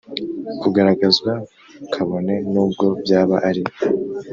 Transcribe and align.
kugaragazwa 0.61 1.31
kabone 1.93 2.35
n 2.51 2.53
ubwo 2.63 2.85
byaba 3.03 3.35
ari 3.49 3.63